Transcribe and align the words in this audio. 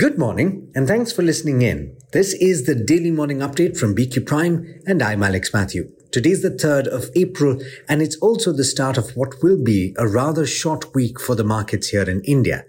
Good 0.00 0.16
morning, 0.16 0.72
and 0.74 0.88
thanks 0.88 1.12
for 1.12 1.20
listening 1.20 1.60
in. 1.60 1.94
This 2.12 2.32
is 2.32 2.64
the 2.64 2.74
daily 2.74 3.10
morning 3.10 3.40
update 3.40 3.76
from 3.76 3.94
BQ 3.94 4.24
Prime, 4.24 4.80
and 4.86 5.02
I'm 5.02 5.22
Alex 5.22 5.52
Mathew. 5.52 5.92
Today 6.10 6.30
is 6.30 6.40
the 6.40 6.48
3rd 6.48 6.86
of 6.86 7.10
April, 7.14 7.60
and 7.86 8.00
it's 8.00 8.16
also 8.16 8.50
the 8.50 8.64
start 8.64 8.96
of 8.96 9.14
what 9.14 9.42
will 9.42 9.62
be 9.62 9.94
a 9.98 10.08
rather 10.08 10.46
short 10.46 10.94
week 10.94 11.20
for 11.20 11.34
the 11.34 11.44
markets 11.44 11.88
here 11.88 12.08
in 12.08 12.22
India. 12.22 12.64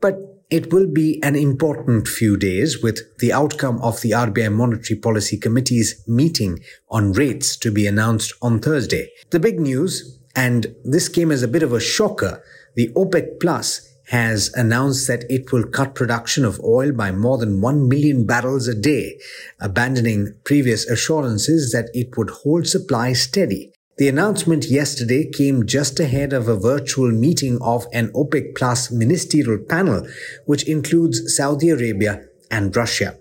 But 0.00 0.16
it 0.50 0.72
will 0.72 0.88
be 0.88 1.22
an 1.22 1.36
important 1.36 2.08
few 2.08 2.36
days 2.36 2.82
with 2.82 3.16
the 3.18 3.32
outcome 3.32 3.80
of 3.80 4.00
the 4.00 4.10
RBI 4.10 4.52
Monetary 4.52 4.98
Policy 4.98 5.38
Committee's 5.38 6.02
meeting 6.08 6.58
on 6.88 7.12
rates 7.12 7.56
to 7.58 7.70
be 7.70 7.86
announced 7.86 8.32
on 8.42 8.58
Thursday. 8.58 9.08
The 9.30 9.38
big 9.38 9.60
news, 9.60 10.18
and 10.34 10.74
this 10.82 11.08
came 11.08 11.30
as 11.30 11.44
a 11.44 11.48
bit 11.48 11.62
of 11.62 11.72
a 11.72 11.78
shocker, 11.78 12.42
the 12.74 12.88
OPEC 12.96 13.38
Plus 13.40 13.88
has 14.08 14.52
announced 14.54 15.06
that 15.08 15.24
it 15.30 15.52
will 15.52 15.64
cut 15.64 15.94
production 15.94 16.44
of 16.44 16.60
oil 16.60 16.92
by 16.92 17.12
more 17.12 17.38
than 17.38 17.60
1 17.60 17.88
million 17.88 18.26
barrels 18.26 18.68
a 18.68 18.74
day, 18.74 19.18
abandoning 19.60 20.34
previous 20.44 20.86
assurances 20.86 21.72
that 21.72 21.88
it 21.94 22.16
would 22.16 22.30
hold 22.30 22.66
supply 22.66 23.12
steady. 23.12 23.72
The 23.98 24.08
announcement 24.08 24.64
yesterday 24.66 25.30
came 25.30 25.66
just 25.66 26.00
ahead 26.00 26.32
of 26.32 26.48
a 26.48 26.58
virtual 26.58 27.12
meeting 27.12 27.58
of 27.60 27.86
an 27.92 28.08
OPEC 28.12 28.56
Plus 28.56 28.90
ministerial 28.90 29.58
panel, 29.58 30.06
which 30.46 30.66
includes 30.66 31.36
Saudi 31.36 31.68
Arabia 31.70 32.24
and 32.50 32.74
Russia. 32.74 33.18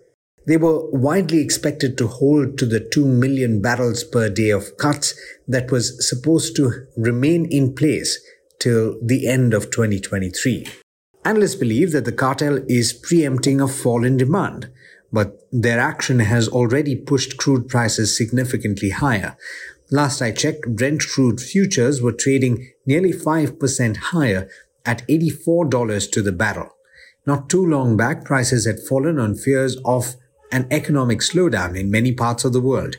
They 0.47 0.57
were 0.57 0.89
widely 0.89 1.39
expected 1.39 1.97
to 1.97 2.07
hold 2.07 2.57
to 2.57 2.65
the 2.65 2.79
2 2.79 3.05
million 3.05 3.61
barrels 3.61 4.03
per 4.03 4.29
day 4.29 4.49
of 4.49 4.77
cuts 4.77 5.13
that 5.47 5.71
was 5.71 6.07
supposed 6.09 6.55
to 6.55 6.87
remain 6.97 7.45
in 7.45 7.75
place 7.75 8.19
till 8.61 8.97
the 9.01 9.27
end 9.27 9.53
of 9.53 9.71
2023. 9.71 10.67
Analysts 11.25 11.55
believe 11.55 11.91
that 11.91 12.05
the 12.05 12.11
cartel 12.11 12.59
is 12.69 12.93
preempting 12.93 13.59
a 13.59 13.67
fall 13.67 14.05
in 14.05 14.17
demand, 14.17 14.69
but 15.11 15.39
their 15.51 15.79
action 15.79 16.19
has 16.19 16.47
already 16.47 16.95
pushed 16.95 17.37
crude 17.37 17.67
prices 17.67 18.15
significantly 18.15 18.91
higher. 18.91 19.35
Last 19.91 20.21
I 20.21 20.31
checked, 20.31 20.67
Brent 20.69 21.01
crude 21.01 21.41
futures 21.41 22.01
were 22.01 22.13
trading 22.13 22.71
nearly 22.85 23.11
5% 23.11 23.97
higher 23.97 24.49
at 24.85 25.05
$84 25.07 26.11
to 26.11 26.21
the 26.21 26.31
barrel. 26.31 26.69
Not 27.25 27.49
too 27.49 27.65
long 27.65 27.97
back, 27.97 28.23
prices 28.23 28.65
had 28.65 28.79
fallen 28.79 29.19
on 29.19 29.35
fears 29.35 29.77
of 29.83 30.15
an 30.51 30.67
economic 30.71 31.19
slowdown 31.19 31.77
in 31.77 31.91
many 31.91 32.13
parts 32.13 32.45
of 32.45 32.53
the 32.53 32.61
world. 32.61 32.97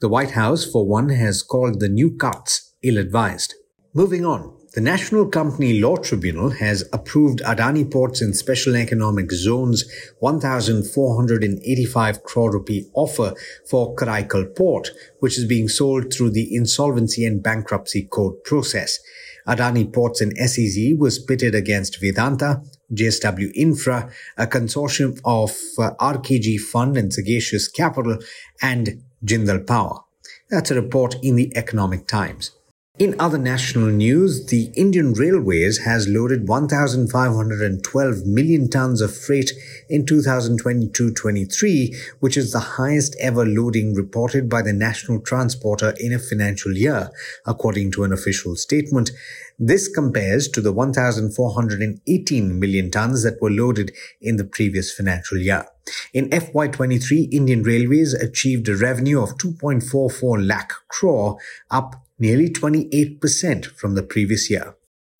The 0.00 0.08
White 0.08 0.32
House, 0.32 0.64
for 0.64 0.86
one, 0.86 1.08
has 1.08 1.42
called 1.42 1.80
the 1.80 1.88
new 1.88 2.16
cuts 2.16 2.74
ill 2.82 2.98
advised. 2.98 3.54
Moving 3.94 4.24
on. 4.24 4.57
The 4.78 4.84
National 4.84 5.26
Company 5.26 5.80
Law 5.80 5.96
Tribunal 5.96 6.50
has 6.50 6.88
approved 6.92 7.40
Adani 7.40 7.90
Ports 7.90 8.20
and 8.20 8.36
Special 8.36 8.76
Economic 8.76 9.32
Zones 9.32 9.84
1,485 10.20 12.22
crore 12.22 12.52
rupee 12.52 12.88
offer 12.94 13.34
for 13.68 13.96
Karaikal 13.96 14.54
Port, 14.54 14.90
which 15.18 15.36
is 15.36 15.46
being 15.46 15.68
sold 15.68 16.14
through 16.14 16.30
the 16.30 16.54
Insolvency 16.54 17.24
and 17.24 17.42
Bankruptcy 17.42 18.04
Code 18.04 18.44
process. 18.44 19.00
Adani 19.48 19.92
Ports 19.92 20.20
and 20.20 20.38
SEZ 20.38 20.94
was 20.96 21.18
pitted 21.18 21.56
against 21.56 22.00
Vedanta, 22.00 22.62
JSW 22.92 23.50
Infra, 23.56 24.08
a 24.36 24.46
consortium 24.46 25.20
of 25.24 25.50
uh, 25.80 25.96
RKG 25.96 26.60
Fund 26.60 26.96
and 26.96 27.12
Sagacious 27.12 27.66
Capital, 27.66 28.18
and 28.62 29.02
Jindal 29.24 29.66
Power. 29.66 30.04
That's 30.50 30.70
a 30.70 30.76
report 30.76 31.16
in 31.20 31.34
the 31.34 31.52
Economic 31.56 32.06
Times. 32.06 32.52
In 32.98 33.14
other 33.20 33.38
national 33.38 33.86
news, 33.90 34.46
the 34.46 34.72
Indian 34.74 35.12
Railways 35.12 35.84
has 35.84 36.08
loaded 36.08 36.48
1,512 36.48 38.26
million 38.26 38.68
tons 38.68 39.00
of 39.00 39.16
freight 39.16 39.52
in 39.88 40.04
2022-23, 40.04 41.94
which 42.18 42.36
is 42.36 42.50
the 42.50 42.58
highest 42.58 43.14
ever 43.20 43.46
loading 43.46 43.94
reported 43.94 44.48
by 44.48 44.62
the 44.62 44.72
national 44.72 45.20
transporter 45.20 45.94
in 46.00 46.12
a 46.12 46.18
financial 46.18 46.76
year, 46.76 47.10
according 47.46 47.92
to 47.92 48.02
an 48.02 48.12
official 48.12 48.56
statement. 48.56 49.12
This 49.60 49.86
compares 49.86 50.48
to 50.48 50.60
the 50.60 50.72
1,418 50.72 52.58
million 52.58 52.90
tons 52.90 53.22
that 53.22 53.40
were 53.40 53.52
loaded 53.52 53.92
in 54.20 54.38
the 54.38 54.44
previous 54.44 54.92
financial 54.92 55.38
year. 55.38 55.66
In 56.12 56.30
FY23, 56.30 57.32
Indian 57.32 57.62
Railways 57.62 58.12
achieved 58.14 58.68
a 58.68 58.76
revenue 58.76 59.22
of 59.22 59.38
2.44 59.38 60.44
lakh 60.44 60.72
crore, 60.88 61.38
up 61.70 61.94
nearly 62.18 62.48
28% 62.50 63.66
from 63.66 63.94
the 63.94 64.02
previous 64.02 64.50
year. 64.50 64.74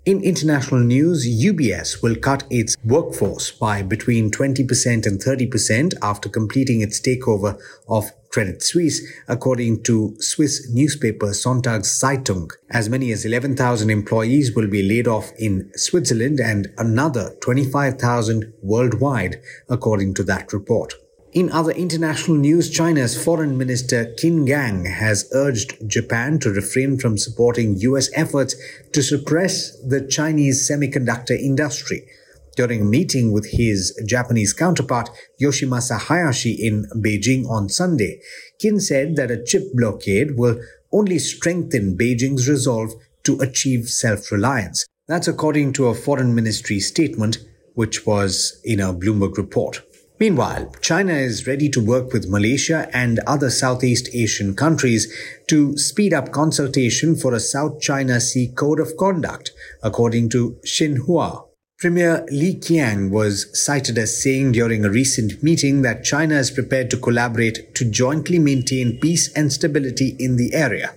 In 0.05 0.23
international 0.23 0.81
news, 0.81 1.27
UBS 1.27 2.03
will 2.03 2.17
cut 2.17 2.45
its 2.49 2.77
workforce 2.83 3.51
by 3.51 3.83
between 3.83 4.31
20% 4.31 5.07
and 5.07 5.21
30% 5.21 5.95
after 6.01 6.31
completing 6.31 6.81
its 6.81 6.99
takeover 6.99 7.61
of 7.89 8.11
Credit 8.31 8.63
Suisse, 8.63 9.03
according 9.27 9.83
to 9.83 10.17
Swiss 10.19 10.71
newspaper 10.71 11.29
Sonntagszeitung. 11.29 12.51
As 12.71 12.89
many 12.89 13.13
as 13.13 13.25
11,000 13.25 13.91
employees 13.91 14.55
will 14.55 14.69
be 14.69 14.83
laid 14.83 15.09
off 15.09 15.31
in 15.39 15.71
Switzerland 15.77 16.41
and 16.41 16.69
another 16.79 17.35
25,000 17.43 18.53
worldwide, 18.63 19.43
according 19.69 20.15
to 20.15 20.25
that 20.25 20.53
report. 20.53 20.95
In 21.35 21.53
other 21.53 21.73
international 21.73 22.39
news, 22.39 22.71
China's 22.71 23.23
Foreign 23.23 23.59
Minister 23.59 24.07
Qin 24.17 24.47
Gang 24.47 24.87
has 24.87 25.29
urged 25.35 25.77
Japan 25.87 26.39
to 26.39 26.51
refrain 26.51 26.99
from 26.99 27.19
supporting 27.19 27.77
US 27.81 28.09
efforts 28.15 28.57
to 28.95 29.03
suppress 29.03 29.79
the 29.83 30.01
Chinese 30.01 30.67
semiconductor 30.67 31.39
industry. 31.39 32.09
During 32.57 32.81
a 32.81 32.87
meeting 32.87 33.33
with 33.33 33.51
his 33.51 33.95
Japanese 34.07 34.55
counterpart, 34.55 35.11
Yoshimasa 35.41 36.01
Hayashi, 36.01 36.53
in 36.53 36.87
Beijing 36.97 37.47
on 37.47 37.69
Sunday, 37.69 38.23
Qin 38.59 38.81
said 38.81 39.17
that 39.17 39.31
a 39.31 39.45
chip 39.45 39.65
blockade 39.75 40.39
will 40.39 40.59
only 40.93 41.19
strengthen 41.19 41.97
Beijing's 41.97 42.49
resolve 42.49 42.95
to 43.25 43.39
achieve 43.41 43.91
self 43.91 44.33
reliance. 44.33 44.87
That's 45.09 45.29
according 45.29 45.75
to 45.75 45.89
a 45.89 45.95
foreign 45.95 46.35
ministry 46.35 46.81
statement, 46.81 47.37
which 47.75 48.07
was 48.07 48.59
in 48.65 48.81
a 48.81 48.95
Bloomberg 48.95 49.37
report. 49.37 49.83
Meanwhile, 50.21 50.75
China 50.81 51.13
is 51.15 51.47
ready 51.47 51.69
to 51.69 51.85
work 51.85 52.13
with 52.13 52.29
Malaysia 52.29 52.91
and 52.93 53.21
other 53.21 53.51
Southeast 53.51 54.09
Asian 54.13 54.57
countries 54.57 55.07
to 55.47 55.79
speed 55.79 56.13
up 56.13 56.33
consultation 56.33 57.15
for 57.15 57.33
a 57.33 57.41
South 57.41 57.81
China 57.81 58.21
Sea 58.21 58.49
Code 58.49 58.81
of 58.81 58.97
Conduct, 58.97 59.53
according 59.81 60.29
to 60.31 60.59
Xinhua. 60.67 61.45
Premier 61.79 62.27
Li 62.33 62.57
Qiang 62.57 63.11
was 63.11 63.47
cited 63.53 63.97
as 63.97 64.21
saying 64.21 64.51
during 64.51 64.85
a 64.85 64.91
recent 64.91 65.41
meeting 65.45 65.83
that 65.83 66.03
China 66.03 66.35
is 66.35 66.51
prepared 66.51 66.91
to 66.91 66.97
collaborate 66.97 67.73
to 67.77 67.89
jointly 67.89 68.41
maintain 68.41 68.99
peace 68.99 69.33
and 69.35 69.53
stability 69.53 70.17
in 70.19 70.35
the 70.35 70.53
area. 70.53 70.93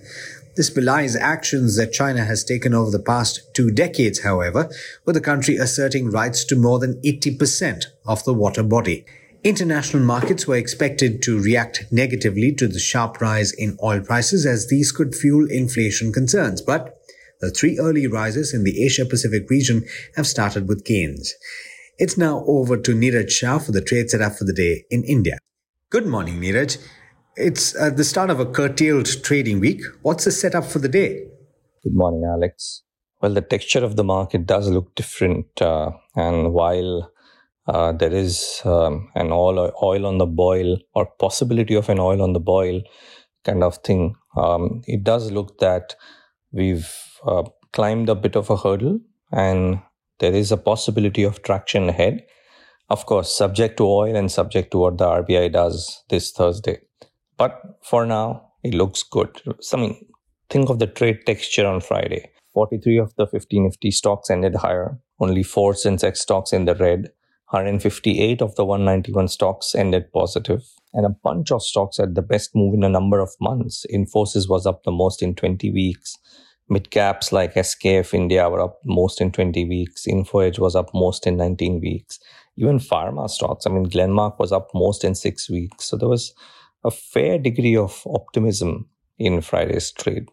This 0.54 0.68
belies 0.68 1.16
actions 1.16 1.76
that 1.76 1.92
China 1.92 2.24
has 2.24 2.44
taken 2.44 2.74
over 2.74 2.90
the 2.90 2.98
past 2.98 3.54
two 3.54 3.70
decades, 3.70 4.22
however, 4.22 4.70
with 5.06 5.14
the 5.14 5.20
country 5.20 5.56
asserting 5.56 6.10
rights 6.10 6.44
to 6.44 6.56
more 6.56 6.78
than 6.78 7.00
80% 7.00 7.86
of 8.04 8.22
the 8.24 8.34
water 8.34 8.62
body. 8.62 9.06
International 9.44 10.02
markets 10.02 10.46
were 10.46 10.56
expected 10.56 11.22
to 11.22 11.42
react 11.42 11.86
negatively 11.90 12.52
to 12.52 12.68
the 12.68 12.78
sharp 12.78 13.20
rise 13.20 13.52
in 13.52 13.78
oil 13.82 14.00
prices 14.00 14.44
as 14.44 14.68
these 14.68 14.92
could 14.92 15.14
fuel 15.14 15.50
inflation 15.50 16.12
concerns, 16.12 16.60
but 16.60 16.98
the 17.40 17.50
three 17.50 17.78
early 17.78 18.06
rises 18.06 18.54
in 18.54 18.62
the 18.62 18.84
Asia 18.84 19.04
Pacific 19.04 19.48
region 19.50 19.84
have 20.16 20.26
started 20.26 20.68
with 20.68 20.84
gains. 20.84 21.34
It's 21.98 22.16
now 22.16 22.44
over 22.46 22.76
to 22.76 22.94
Niraj 22.94 23.30
Shah 23.30 23.58
for 23.58 23.72
the 23.72 23.80
trade 23.80 24.10
setup 24.10 24.36
for 24.36 24.44
the 24.44 24.52
day 24.52 24.84
in 24.90 25.02
India. 25.02 25.38
Good 25.90 26.06
morning, 26.06 26.40
Niraj. 26.40 26.78
It's 27.36 27.74
at 27.76 27.96
the 27.96 28.04
start 28.04 28.28
of 28.28 28.40
a 28.40 28.44
curtailed 28.44 29.06
trading 29.24 29.58
week. 29.58 29.80
What's 30.02 30.26
the 30.26 30.30
setup 30.30 30.66
for 30.66 30.80
the 30.80 30.88
day? 30.88 31.24
Good 31.82 31.94
morning, 31.94 32.24
Alex. 32.30 32.82
Well, 33.22 33.32
the 33.32 33.40
texture 33.40 33.82
of 33.82 33.96
the 33.96 34.04
market 34.04 34.44
does 34.44 34.68
look 34.68 34.94
different. 34.94 35.46
Uh, 35.62 35.92
and 36.14 36.52
while 36.52 37.10
uh, 37.66 37.92
there 37.92 38.12
is 38.12 38.60
um, 38.66 39.08
an 39.14 39.32
oil, 39.32 39.72
oil 39.82 40.04
on 40.04 40.18
the 40.18 40.26
boil 40.26 40.76
or 40.94 41.06
possibility 41.06 41.74
of 41.74 41.88
an 41.88 41.98
oil 41.98 42.20
on 42.20 42.34
the 42.34 42.40
boil 42.40 42.82
kind 43.46 43.64
of 43.64 43.78
thing, 43.78 44.14
um, 44.36 44.82
it 44.86 45.02
does 45.02 45.32
look 45.32 45.58
that 45.58 45.94
we've 46.50 46.92
uh, 47.26 47.44
climbed 47.72 48.10
a 48.10 48.14
bit 48.14 48.36
of 48.36 48.50
a 48.50 48.58
hurdle 48.58 49.00
and 49.30 49.80
there 50.18 50.34
is 50.34 50.52
a 50.52 50.58
possibility 50.58 51.22
of 51.22 51.42
traction 51.42 51.88
ahead. 51.88 52.26
Of 52.90 53.06
course, 53.06 53.34
subject 53.34 53.78
to 53.78 53.84
oil 53.84 54.14
and 54.14 54.30
subject 54.30 54.70
to 54.72 54.78
what 54.78 54.98
the 54.98 55.06
RBI 55.06 55.50
does 55.50 56.02
this 56.10 56.30
Thursday. 56.30 56.80
But 57.36 57.78
for 57.82 58.06
now, 58.06 58.52
it 58.62 58.74
looks 58.74 59.02
good. 59.02 59.40
I 59.72 59.76
mean, 59.76 60.06
think 60.50 60.70
of 60.70 60.78
the 60.78 60.86
trade 60.86 61.20
texture 61.26 61.66
on 61.66 61.80
Friday. 61.80 62.30
43 62.54 62.98
of 62.98 63.14
the 63.16 63.26
50 63.26 63.60
Nifty 63.60 63.90
stocks 63.90 64.30
ended 64.30 64.56
higher. 64.56 64.98
Only 65.18 65.42
four 65.42 65.72
Sensex 65.72 66.18
stocks 66.18 66.52
in 66.52 66.66
the 66.66 66.74
red. 66.74 67.10
158 67.50 68.40
of 68.40 68.54
the 68.54 68.64
191 68.64 69.28
stocks 69.28 69.74
ended 69.74 70.10
positive, 70.12 70.62
and 70.94 71.04
a 71.04 71.10
bunch 71.10 71.52
of 71.52 71.62
stocks 71.62 71.98
had 71.98 72.14
the 72.14 72.22
best 72.22 72.54
move 72.54 72.72
in 72.72 72.82
a 72.82 72.88
number 72.88 73.20
of 73.20 73.30
months. 73.42 73.84
Infosys 73.92 74.48
was 74.48 74.66
up 74.66 74.84
the 74.84 74.90
most 74.90 75.22
in 75.22 75.34
20 75.34 75.70
weeks. 75.70 76.16
Mid 76.68 76.90
caps 76.90 77.30
like 77.30 77.52
SKF 77.52 78.14
India 78.14 78.48
were 78.48 78.60
up 78.62 78.78
most 78.86 79.20
in 79.20 79.32
20 79.32 79.66
weeks. 79.66 80.06
Info 80.06 80.38
Edge 80.38 80.58
was 80.58 80.74
up 80.74 80.94
most 80.94 81.26
in 81.26 81.36
19 81.36 81.80
weeks. 81.80 82.18
even 82.56 82.78
pharma 82.78 83.28
stocks. 83.28 83.66
I 83.66 83.70
mean, 83.70 83.86
Glenmark 83.86 84.38
was 84.38 84.52
up 84.52 84.70
most 84.74 85.04
in 85.04 85.14
six 85.14 85.50
weeks. 85.50 85.84
So 85.84 85.96
there 85.96 86.08
was 86.08 86.32
a 86.84 86.90
fair 86.90 87.38
degree 87.38 87.76
of 87.76 88.02
optimism 88.06 88.88
in 89.18 89.40
Friday's 89.40 89.92
trade. 89.92 90.28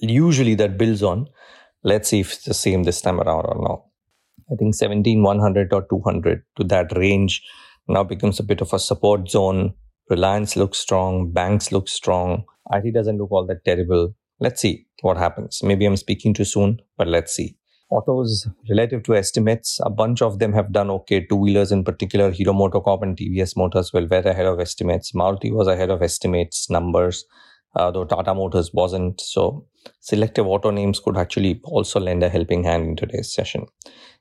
Usually 0.00 0.54
that 0.56 0.78
builds 0.78 1.02
on. 1.02 1.28
Let's 1.82 2.08
see 2.08 2.20
if 2.20 2.32
it's 2.32 2.44
the 2.44 2.54
same 2.54 2.82
this 2.82 3.00
time 3.00 3.20
around 3.20 3.46
or 3.46 3.62
not. 3.62 3.84
I 4.52 4.56
think 4.56 4.74
17, 4.74 5.22
100 5.22 5.72
or 5.72 5.86
200 5.88 6.42
to 6.56 6.64
that 6.64 6.96
range 6.96 7.42
now 7.88 8.02
becomes 8.02 8.40
a 8.40 8.44
bit 8.44 8.60
of 8.60 8.72
a 8.72 8.78
support 8.78 9.28
zone. 9.28 9.74
Reliance 10.08 10.56
looks 10.56 10.78
strong. 10.78 11.30
Banks 11.30 11.70
look 11.70 11.88
strong. 11.88 12.44
IT 12.72 12.92
doesn't 12.92 13.18
look 13.18 13.30
all 13.30 13.46
that 13.46 13.64
terrible. 13.64 14.14
Let's 14.40 14.60
see 14.60 14.86
what 15.02 15.16
happens. 15.16 15.60
Maybe 15.62 15.86
I'm 15.86 15.96
speaking 15.96 16.34
too 16.34 16.44
soon, 16.44 16.80
but 16.96 17.06
let's 17.06 17.34
see. 17.34 17.56
Autos 17.90 18.46
relative 18.68 19.02
to 19.02 19.16
estimates, 19.16 19.80
a 19.84 19.90
bunch 19.90 20.22
of 20.22 20.38
them 20.38 20.52
have 20.52 20.72
done 20.72 20.90
okay. 20.90 21.26
Two 21.26 21.34
wheelers 21.34 21.72
in 21.72 21.82
particular, 21.82 22.30
Hero 22.30 22.52
MotoCorp 22.52 23.02
and 23.02 23.16
TVS 23.16 23.56
Motors 23.56 23.92
were 23.92 24.06
well 24.06 24.26
ahead 24.26 24.46
of 24.46 24.60
estimates. 24.60 25.10
Maruti 25.10 25.52
was 25.52 25.66
ahead 25.66 25.90
of 25.90 26.00
estimates 26.00 26.70
numbers, 26.70 27.24
uh, 27.74 27.90
though 27.90 28.04
Tata 28.04 28.32
Motors 28.32 28.72
wasn't. 28.72 29.20
So 29.20 29.66
selective 29.98 30.46
auto 30.46 30.70
names 30.70 31.00
could 31.00 31.16
actually 31.16 31.60
also 31.64 31.98
lend 31.98 32.22
a 32.22 32.28
helping 32.28 32.62
hand 32.62 32.86
in 32.86 32.96
today's 32.96 33.34
session. 33.34 33.66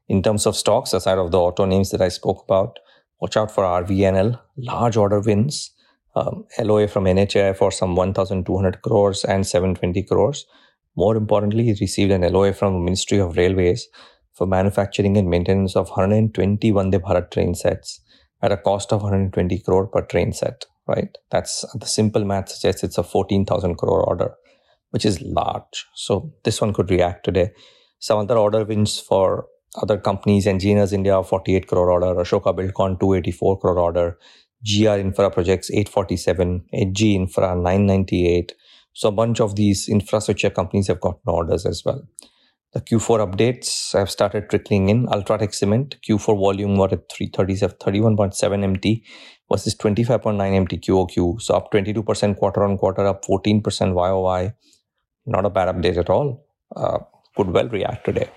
In 0.07 0.23
terms 0.23 0.47
of 0.47 0.55
stocks, 0.55 0.91
aside 0.93 1.19
of 1.19 1.31
the 1.31 1.39
auto 1.39 1.65
names 1.65 1.91
that 1.91 2.01
I 2.01 2.09
spoke 2.09 2.43
about, 2.43 2.79
watch 3.21 3.37
out 3.37 3.51
for 3.51 3.63
RVNL, 3.63 4.39
large 4.57 4.97
order 4.97 5.19
wins, 5.19 5.71
um, 6.15 6.45
LOA 6.57 6.87
from 6.87 7.03
NHAI 7.05 7.55
for 7.55 7.71
some 7.71 7.95
1,200 7.95 8.81
crores 8.81 9.23
and 9.23 9.45
720 9.45 10.03
crores. 10.03 10.47
More 10.99 11.15
importantly, 11.15 11.63
he 11.63 11.75
received 11.79 12.11
an 12.11 12.23
LOA 12.33 12.51
from 12.51 12.73
the 12.73 12.79
Ministry 12.79 13.19
of 13.19 13.37
Railways 13.37 13.87
for 14.33 14.45
manufacturing 14.45 15.15
and 15.15 15.29
maintenance 15.29 15.77
of 15.77 15.87
120 15.87 16.71
Vande 16.73 16.99
Bharat 16.99 17.31
train 17.31 17.55
sets 17.55 18.01
at 18.41 18.51
a 18.51 18.57
cost 18.57 18.91
of 18.91 19.01
120 19.01 19.59
crore 19.59 19.87
per 19.87 20.01
train 20.01 20.33
set, 20.33 20.65
right? 20.87 21.17
That's 21.31 21.63
the 21.73 21.85
simple 21.85 22.25
math 22.25 22.49
suggests 22.49 22.83
it's 22.83 22.97
a 22.97 23.03
14,000 23.03 23.75
crore 23.75 24.03
order, 24.03 24.33
which 24.89 25.05
is 25.05 25.21
large. 25.21 25.85
So 25.95 26.33
this 26.43 26.59
one 26.59 26.73
could 26.73 26.91
react 26.91 27.23
today. 27.23 27.51
Some 27.99 28.19
other 28.19 28.37
order 28.37 28.65
wins 28.65 28.99
for 28.99 29.45
other 29.81 29.97
companies, 29.97 30.47
Engineers 30.47 30.91
India 30.91 31.23
48 31.23 31.67
crore 31.67 31.91
order, 31.91 32.13
Ashoka 32.21 32.53
Buildcon 32.53 32.99
284 32.99 33.59
crore 33.59 33.79
order, 33.79 34.17
GR 34.65 34.99
Infra 35.05 35.31
Projects 35.31 35.71
847, 35.71 36.65
HG 36.73 37.15
Infra 37.15 37.55
998, 37.55 38.53
so 38.99 39.07
a 39.07 39.13
bunch 39.13 39.39
of 39.39 39.55
these 39.55 39.87
infrastructure 39.87 40.49
companies 40.49 40.87
have 40.87 40.99
gotten 40.99 41.21
orders 41.25 41.65
as 41.65 41.83
well. 41.85 42.01
The 42.73 42.81
Q4 42.81 43.19
updates 43.25 43.97
have 43.97 44.11
started 44.11 44.49
trickling 44.49 44.89
in. 44.89 45.05
Ultratech 45.05 45.53
Cement 45.53 45.95
Q4 46.05 46.37
volume 46.37 46.75
were 46.75 46.89
at 46.91 47.07
331.7 47.07 48.63
MT 48.63 49.05
versus 49.49 49.75
25.9 49.75 50.53
MT 50.53 50.79
QOQ. 50.79 51.41
So 51.41 51.55
up 51.55 51.71
22% 51.71 52.35
quarter 52.37 52.65
on 52.65 52.77
quarter, 52.77 53.07
up 53.07 53.23
14% 53.23 53.93
YOY. 53.95 54.53
Not 55.25 55.45
a 55.45 55.49
bad 55.49 55.73
update 55.73 55.95
at 55.95 56.09
all. 56.09 56.45
Uh, 56.75 56.99
could 57.37 57.51
well 57.51 57.69
react 57.69 58.03
today. 58.03 58.29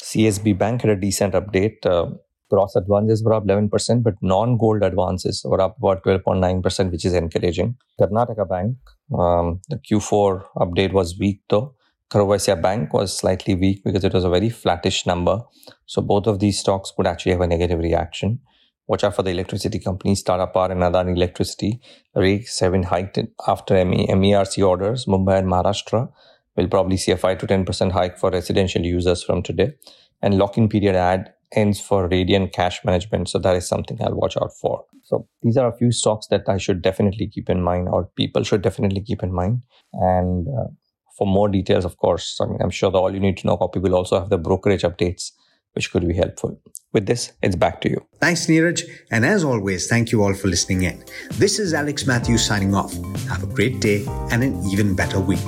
CSB 0.00 0.56
Bank 0.56 0.82
had 0.82 0.90
a 0.90 0.96
decent 0.96 1.34
update. 1.34 1.84
Uh, 1.84 2.12
gross 2.52 2.76
advances 2.76 3.22
were 3.24 3.32
up 3.32 3.44
11%, 3.46 4.02
but 4.02 4.14
non-gold 4.20 4.82
advances 4.82 5.42
were 5.44 5.60
up 5.60 5.78
about 5.78 6.04
12.9%, 6.04 6.90
which 6.90 7.04
is 7.04 7.14
encouraging. 7.14 7.76
Karnataka 7.98 8.48
Bank, 8.48 8.76
um, 9.18 9.60
the 9.70 9.76
Q4 9.76 10.44
update 10.56 10.92
was 10.92 11.18
weak 11.18 11.40
though. 11.48 11.74
Karur 12.10 12.28
Vysya 12.32 12.60
Bank 12.60 12.92
was 12.92 13.16
slightly 13.16 13.54
weak 13.54 13.82
because 13.84 14.04
it 14.04 14.12
was 14.12 14.24
a 14.24 14.28
very 14.28 14.50
flattish 14.50 15.06
number. 15.06 15.40
So 15.86 16.02
both 16.02 16.26
of 16.26 16.40
these 16.40 16.58
stocks 16.58 16.92
could 16.94 17.06
actually 17.06 17.32
have 17.32 17.40
a 17.40 17.46
negative 17.46 17.78
reaction. 17.78 18.40
Watch 18.86 19.04
out 19.04 19.16
for 19.16 19.22
the 19.22 19.30
electricity 19.30 19.78
companies, 19.78 20.22
Tata 20.22 20.46
Power 20.46 20.72
and 20.72 20.82
Adani 20.82 21.16
Electricity. 21.16 21.80
Rates 22.14 22.58
have 22.60 22.72
been 22.72 22.82
hiked 22.82 23.18
after 23.48 23.74
MERC 23.76 24.62
orders. 24.68 25.06
Mumbai 25.06 25.38
and 25.38 25.48
Maharashtra 25.48 26.10
will 26.56 26.68
probably 26.68 26.98
see 26.98 27.12
a 27.12 27.16
5 27.16 27.38
to 27.38 27.46
10% 27.46 27.92
hike 27.92 28.18
for 28.18 28.30
residential 28.30 28.84
users 28.84 29.22
from 29.22 29.42
today. 29.42 29.72
And 30.20 30.36
lock-in 30.36 30.68
period 30.68 30.96
ad 30.96 31.32
ends 31.54 31.80
for 31.80 32.08
Radiant 32.08 32.52
cash 32.52 32.84
management. 32.84 33.28
So 33.28 33.38
that 33.38 33.56
is 33.56 33.66
something 33.68 33.98
I'll 34.00 34.14
watch 34.14 34.36
out 34.36 34.52
for. 34.60 34.84
So 35.04 35.26
these 35.42 35.56
are 35.56 35.68
a 35.68 35.76
few 35.76 35.92
stocks 35.92 36.26
that 36.28 36.48
I 36.48 36.58
should 36.58 36.82
definitely 36.82 37.26
keep 37.26 37.50
in 37.50 37.62
mind, 37.62 37.88
or 37.88 38.08
people 38.16 38.44
should 38.44 38.62
definitely 38.62 39.02
keep 39.02 39.22
in 39.22 39.32
mind. 39.32 39.62
And 39.92 40.46
uh, 40.48 40.68
for 41.16 41.26
more 41.26 41.48
details, 41.48 41.84
of 41.84 41.96
course, 41.98 42.38
I 42.40 42.46
mean, 42.46 42.58
I'm 42.62 42.70
sure 42.70 42.90
the 42.90 42.98
all 42.98 43.12
you 43.12 43.20
need 43.20 43.36
to 43.38 43.46
know 43.46 43.56
copy 43.56 43.78
will 43.78 43.94
also 43.94 44.18
have 44.18 44.30
the 44.30 44.38
brokerage 44.38 44.82
updates, 44.82 45.32
which 45.72 45.90
could 45.90 46.06
be 46.06 46.14
helpful. 46.14 46.60
With 46.92 47.06
this, 47.06 47.32
it's 47.42 47.56
back 47.56 47.80
to 47.82 47.90
you. 47.90 48.06
Thanks, 48.20 48.46
Niraj. 48.46 48.82
And 49.10 49.24
as 49.24 49.44
always, 49.44 49.88
thank 49.88 50.12
you 50.12 50.22
all 50.22 50.34
for 50.34 50.48
listening 50.48 50.82
in. 50.82 51.04
This 51.32 51.58
is 51.58 51.74
Alex 51.74 52.06
Mathews 52.06 52.44
signing 52.44 52.74
off. 52.74 52.92
Have 53.28 53.42
a 53.42 53.46
great 53.46 53.80
day 53.80 54.04
and 54.30 54.44
an 54.44 54.62
even 54.70 54.94
better 54.94 55.18
week. 55.18 55.38